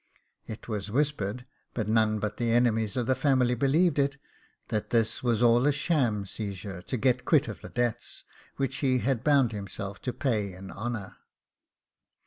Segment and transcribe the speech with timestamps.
[0.47, 1.45] It was whispered
[1.75, 4.17] (but none but the enemies of the family believe it)
[4.69, 8.23] that this was all a sham seizure to get quit of the debts
[8.55, 11.17] which he had bound himself to pay in honour.